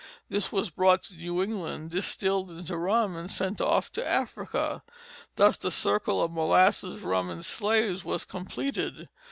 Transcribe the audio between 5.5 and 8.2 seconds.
the circle of molasses, rum, and slaves